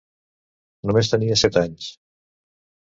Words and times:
Només 0.91 1.11
tenia 1.13 1.39
set 1.43 1.61
anys. 1.65 1.95